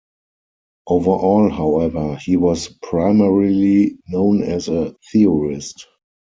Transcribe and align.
Overall, 0.87 1.51
however, 1.51 2.17
he 2.19 2.35
was 2.35 2.69
primarily 2.81 3.99
known 4.07 4.41
as 4.41 4.67
a 4.67 4.95
theorist. 5.11 5.85